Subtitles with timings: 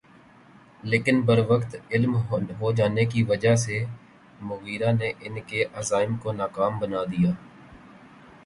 [0.83, 2.15] لیکن بروقت علم
[2.61, 3.83] ہو جانے کی وجہ سے
[4.41, 7.31] مغیرہ نے ان کے عزائم کو ناکام بنا دیا۔